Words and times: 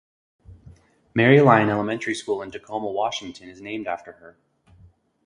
Mary 1.13 1.39
Lyon 1.41 1.69
Elementary 1.69 2.15
School 2.15 2.41
in 2.41 2.49
Tacoma, 2.49 2.87
Washington 2.87 3.49
is 3.49 3.61
named 3.61 3.85
after 3.85 4.13
her. 4.13 4.35